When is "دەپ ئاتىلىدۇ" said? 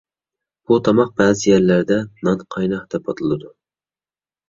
2.97-3.57